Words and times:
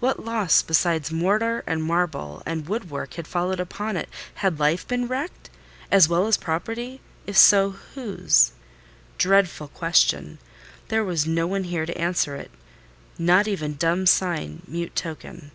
What 0.00 0.24
loss, 0.24 0.62
besides 0.62 1.12
mortar 1.12 1.62
and 1.66 1.82
marble 1.84 2.42
and 2.46 2.66
wood 2.66 2.88
work 2.90 3.12
had 3.12 3.26
followed 3.28 3.60
upon 3.60 3.94
it? 3.98 4.08
Had 4.36 4.58
life 4.58 4.88
been 4.88 5.06
wrecked 5.06 5.50
as 5.90 6.08
well 6.08 6.26
as 6.26 6.38
property? 6.38 7.02
If 7.26 7.36
so, 7.36 7.72
whose? 7.94 8.52
Dreadful 9.18 9.68
question: 9.68 10.38
there 10.88 11.04
was 11.04 11.26
no 11.26 11.46
one 11.46 11.64
here 11.64 11.84
to 11.84 11.98
answer 12.00 12.36
it—not 12.36 13.46
even 13.46 13.74
dumb 13.74 14.06
sign, 14.06 14.62
mute 14.66 14.96
token. 14.96 15.50